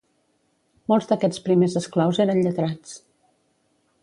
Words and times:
Molts 0.91 1.09
d'aquests 1.11 1.43
primers 1.49 1.77
esclaus 1.83 2.23
eren 2.27 2.43
lletrats. 2.47 2.97